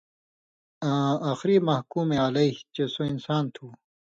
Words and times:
آں 0.91 1.13
آخری 1.31 1.55
'محکُوم 1.67 2.09
علیہ' 2.27 2.61
چے 2.73 2.83
سو 2.93 3.01
اِنسان 3.11 3.43
تُھو۔ 3.53 3.65